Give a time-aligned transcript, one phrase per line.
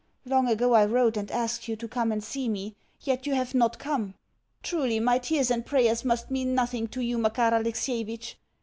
[0.25, 3.53] Long ago I wrote and asked you to come and see me, yet you have
[3.53, 4.15] not come.
[4.63, 8.39] Truly my tears and prayers must mean NOTHING to you, Makar Alexievitch!